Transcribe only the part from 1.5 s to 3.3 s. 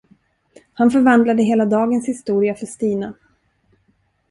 dagens historia för Stina.